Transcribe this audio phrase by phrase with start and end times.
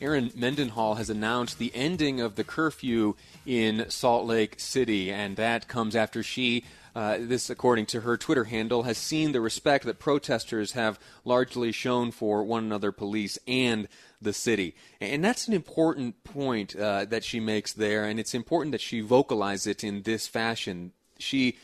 [0.00, 3.14] Erin Mendenhall has announced the ending of the curfew
[3.46, 6.64] in Salt Lake City, and that comes after she,
[6.96, 11.70] uh, this according to her Twitter handle, has seen the respect that protesters have largely
[11.70, 13.86] shown for one another, police, and
[14.20, 14.74] the city.
[15.00, 19.00] And that's an important point uh, that she makes there, and it's important that she
[19.00, 20.92] vocalize it in this fashion.
[21.18, 21.56] She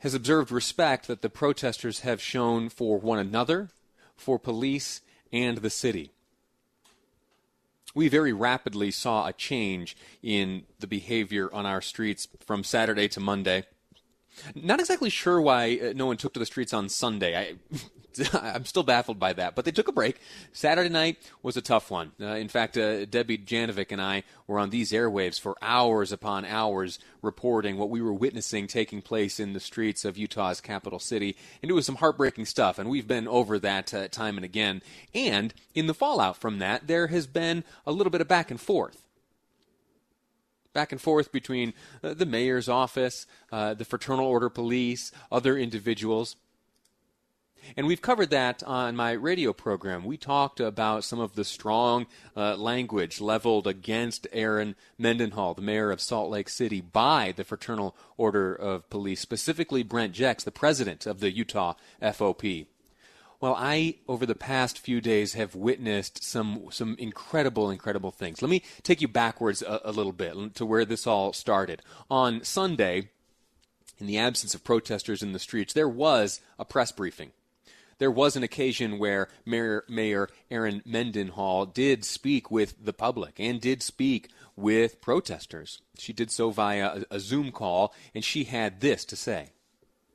[0.00, 3.70] has observed respect that the protesters have shown for one another,
[4.14, 5.00] for police,
[5.32, 6.10] and the city
[7.94, 13.20] we very rapidly saw a change in the behavior on our streets from Saturday to
[13.20, 13.64] Monday.
[14.54, 17.36] Not exactly sure why uh, no one took to the streets on Sunday.
[17.36, 17.54] I,
[18.34, 19.54] I'm still baffled by that.
[19.54, 20.20] But they took a break.
[20.52, 22.12] Saturday night was a tough one.
[22.20, 26.44] Uh, in fact, uh, Debbie Dujanovic and I were on these airwaves for hours upon
[26.44, 31.36] hours reporting what we were witnessing taking place in the streets of Utah's capital city.
[31.62, 32.78] And it was some heartbreaking stuff.
[32.78, 34.82] And we've been over that uh, time and again.
[35.14, 38.60] And in the fallout from that, there has been a little bit of back and
[38.60, 39.06] forth
[40.72, 46.36] back and forth between uh, the mayor's office, uh, the Fraternal Order Police, other individuals.
[47.76, 50.04] And we've covered that on my radio program.
[50.04, 52.06] We talked about some of the strong
[52.36, 57.96] uh, language leveled against Erin Mendenhall, the mayor of Salt Lake City, by the Fraternal
[58.16, 62.66] Order of Police, specifically Brent Jex, the president of the Utah FOP.
[63.40, 68.42] Well, I over the past few days have witnessed some some incredible, incredible things.
[68.42, 71.80] Let me take you backwards a, a little bit to where this all started.
[72.10, 73.08] On Sunday,
[73.98, 77.32] in the absence of protesters in the streets, there was a press briefing
[78.00, 83.60] there was an occasion where Mayor, Mayor Erin Mendenhall did speak with the public and
[83.60, 85.82] did speak with protesters.
[85.98, 89.50] She did so via a, a Zoom call, and she had this to say.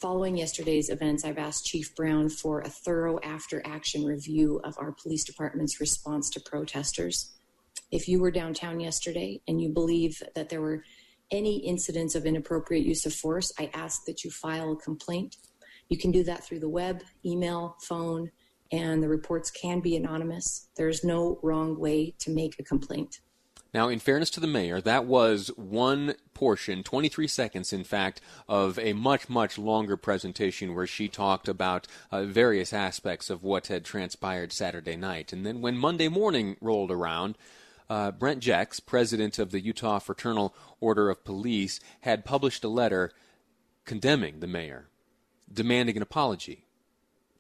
[0.02, 4.92] Following yesterday's events, I've asked Chief Brown for a thorough after action review of our
[4.92, 7.34] police department's response to protesters.
[7.92, 10.84] If you were downtown yesterday and you believe that there were
[11.32, 15.38] any incidents of inappropriate use of force, I ask that you file a complaint
[15.90, 18.32] you can do that through the web, email, phone,
[18.72, 20.68] and the reports can be anonymous.
[20.76, 23.20] There's no wrong way to make a complaint.
[23.74, 28.80] Now, in fairness to the mayor, that was one portion, 23 seconds, in fact, of
[28.80, 33.84] a much, much longer presentation where she talked about uh, various aspects of what had
[33.84, 35.34] transpired Saturday night.
[35.34, 37.38] And then when Monday morning rolled around,
[37.90, 43.12] uh, Brent Jex, president of the Utah Fraternal Order of Police, had published a letter
[43.84, 44.88] condemning the mayor
[45.52, 46.64] demanding an apology,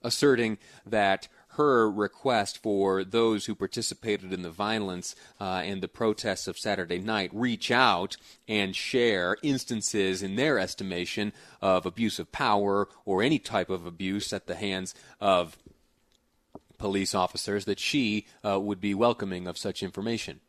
[0.03, 6.47] asserting that her request for those who participated in the violence uh, and the protests
[6.47, 8.17] of Saturday night reach out
[8.47, 14.33] and share instances, in their estimation, of abuse of power or any type of abuse
[14.33, 15.57] at the hands of
[16.77, 20.41] police officers, that she uh, would be welcoming of such information.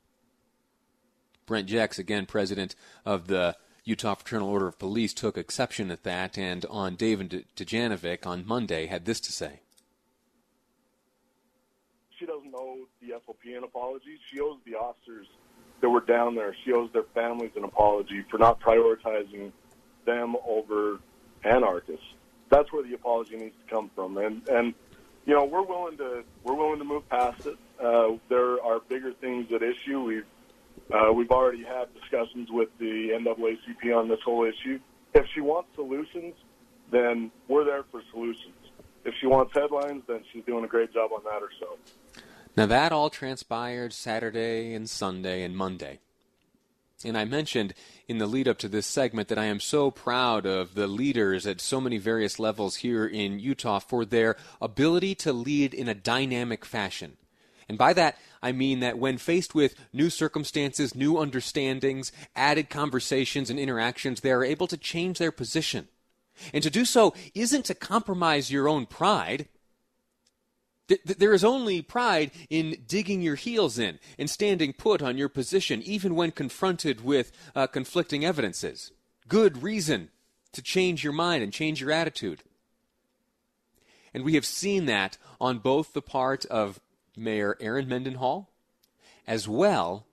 [1.47, 2.75] Brent Jex, again president
[3.05, 3.57] of the
[3.87, 8.87] Utah Fraternal Order of Police took exception at that, and on David Dujanovic on Monday
[8.87, 9.61] had this to say.
[12.19, 14.19] She doesn't owe the FOP an apology.
[14.29, 15.29] She owes the officers
[15.81, 19.53] that were down there, she owes their families an apology for not prioritizing
[20.05, 20.99] them over
[21.45, 22.07] anarchists.
[22.51, 24.19] That's where the apology needs to come from.
[24.19, 24.75] And, and
[25.27, 27.57] you know, we're willing to we're willing to move past it.
[27.81, 30.03] Uh, there are bigger things at issue.
[30.03, 30.27] We've
[30.93, 34.79] uh, we've already had discussions with the NAACP on this whole issue.
[35.15, 36.35] If she wants solutions,
[36.91, 38.55] then we're there for solutions.
[39.05, 41.79] If she wants headlines, then she's doing a great job on that herself.
[42.57, 46.01] Now, that all transpired Saturday and Sunday and Monday.
[47.05, 47.75] And I mentioned
[48.09, 51.47] in the lead up to this segment that I am so proud of the leaders
[51.47, 55.95] at so many various levels here in Utah for their ability to lead in a
[55.95, 57.19] dynamic fashion.
[57.69, 63.51] And by that, I mean that when faced with new circumstances, new understandings, added conversations
[63.51, 65.89] and interactions, they are able to change their position.
[66.53, 69.49] And to do so isn't to compromise your own pride.
[71.05, 75.83] There is only pride in digging your heels in and standing put on your position,
[75.83, 78.93] even when confronted with uh, conflicting evidences.
[79.27, 80.11] Good reason
[80.53, 82.45] to change your mind and change your attitude.
[84.15, 86.81] And we have seen that on both the part of
[87.17, 88.51] Mayor Erin Mendenhall,
[89.27, 90.07] as well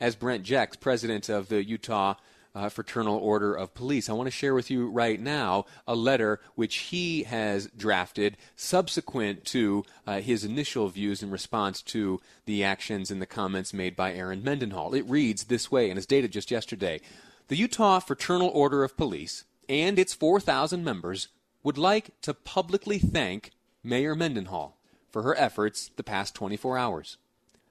[0.00, 2.14] as Brent Jex, president of the Utah
[2.56, 4.08] uh, Fraternal Order of Police.
[4.08, 9.44] I want to share with you right now a letter which he has drafted subsequent
[9.46, 14.14] to uh, his initial views in response to the actions and the comments made by
[14.14, 14.94] Erin Mendenhall.
[14.94, 17.00] It reads this way and is dated just yesterday.
[17.48, 21.28] The Utah Fraternal Order of Police and its 4,000 members
[21.62, 23.50] would like to publicly thank
[23.84, 24.78] Mayor Mendenhall
[25.10, 27.18] for her efforts the past 24 hours.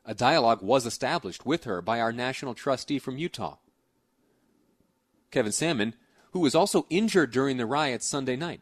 [0.06, 3.58] A dialogue was established with her by our national trustee from Utah.
[5.32, 5.96] Kevin Salmon,
[6.32, 8.62] who was also injured during the riots Sunday night.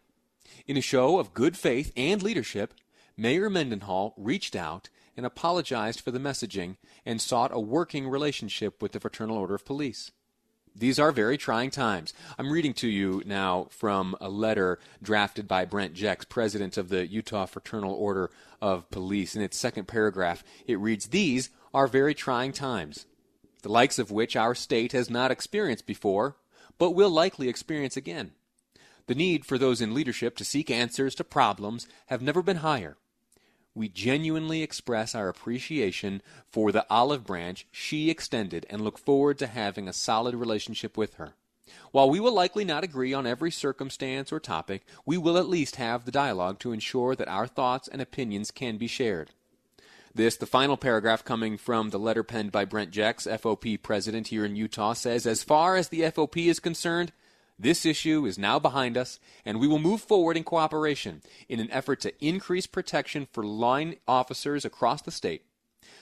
[0.67, 2.73] In a show of good faith and leadership,
[3.17, 8.93] Mayor Mendenhall reached out and apologized for the messaging and sought a working relationship with
[8.93, 10.11] the Fraternal Order of Police.
[10.75, 12.13] These are very trying times.
[12.37, 17.05] I'm reading to you now from a letter drafted by Brent Jex, president of the
[17.05, 18.31] Utah Fraternal Order
[18.61, 19.35] of Police.
[19.35, 23.05] In its second paragraph, it reads These are very trying times,
[23.61, 26.35] the likes of which our state has not experienced before
[26.77, 28.31] but will likely experience again.
[29.07, 32.97] The need for those in leadership to seek answers to problems have never been higher.
[33.75, 39.47] We genuinely express our appreciation for the olive branch she extended and look forward to
[39.47, 41.33] having a solid relationship with her.
[41.91, 45.77] While we will likely not agree on every circumstance or topic, we will at least
[45.77, 49.31] have the dialogue to ensure that our thoughts and opinions can be shared.
[50.15, 54.45] This, the final paragraph coming from the letter penned by Brent Jex, FOP president here
[54.45, 57.11] in Utah, says As far as the FOP is concerned,
[57.57, 61.71] this issue is now behind us, and we will move forward in cooperation in an
[61.71, 65.43] effort to increase protection for line officers across the state.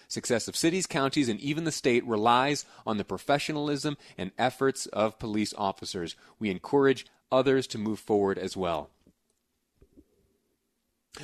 [0.08, 5.20] Success of cities, counties, and even the state relies on the professionalism and efforts of
[5.20, 6.16] police officers.
[6.40, 8.90] We encourage others to move forward as well.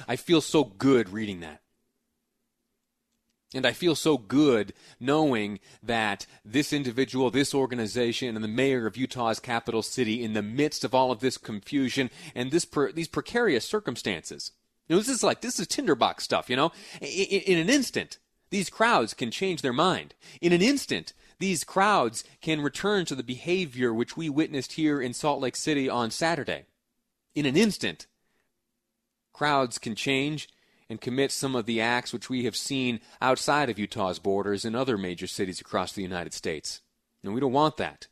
[0.08, 1.62] I feel so good reading that.
[3.54, 8.98] And I feel so good knowing that this individual, this organization, and the mayor of
[8.98, 13.08] Utah's capital city, in the midst of all of this confusion and this per, these
[13.08, 14.52] precarious circumstances,
[14.88, 16.50] you know, this is like this is tinderbox stuff.
[16.50, 20.14] You know, in, in an instant, these crowds can change their mind.
[20.42, 25.14] In an instant, these crowds can return to the behavior which we witnessed here in
[25.14, 26.66] Salt Lake City on Saturday.
[27.36, 28.08] In an instant,
[29.32, 30.50] crowds can change
[30.90, 34.76] and commit some of the acts which we have seen outside of Utah's borders in
[34.76, 36.82] other major cities across the United States.
[37.24, 38.08] And we don't want that.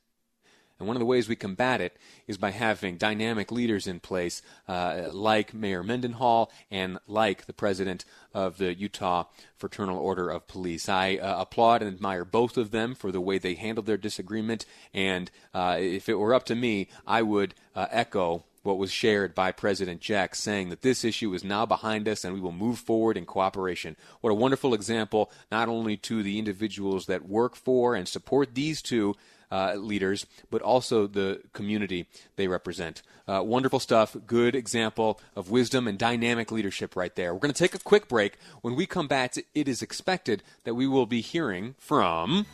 [0.77, 1.95] And one of the ways we combat it
[2.27, 8.03] is by having dynamic leaders in place, uh, like Mayor Mendenhall and like the president
[8.33, 9.25] of the Utah
[9.55, 10.89] Fraternal Order of Police.
[10.89, 14.65] I uh, applaud and admire both of them for the way they handled their disagreement.
[14.93, 19.35] And uh, if it were up to me, I would uh, echo what was shared
[19.35, 22.79] by President Jex, saying that this issue is now behind us and we will move
[22.79, 23.95] forward in cooperation.
[24.21, 28.81] What a wonderful example, not only to the individuals that work for and support these
[28.81, 29.15] two
[29.51, 33.01] uh, leaders, but also the community they represent.
[33.27, 34.15] Uh, wonderful stuff.
[34.25, 37.33] Good example of wisdom and dynamic leadership right there.
[37.33, 38.37] We're going to take a quick break.
[38.61, 42.45] When we come back, it is expected that we will be hearing from.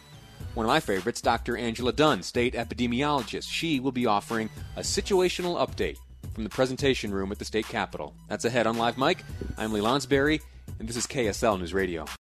[0.53, 1.55] One of my favorites, Dr.
[1.55, 3.49] Angela Dunn, state epidemiologist.
[3.49, 5.97] She will be offering a situational update
[6.33, 8.13] from the presentation room at the state capitol.
[8.27, 9.23] That's ahead on Live Mic.
[9.57, 10.41] I'm Lee Lonsberry,
[10.77, 12.05] and this is KSL News Radio.